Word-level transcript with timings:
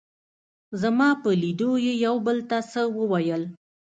زما 0.81 1.09
په 1.21 1.29
لیدو 1.41 1.71
یې 1.85 1.93
یو 2.05 2.09
او 2.17 2.17
بل 2.25 2.37
ته 2.49 2.57
څه 2.71 2.81
وویل. 2.97 3.43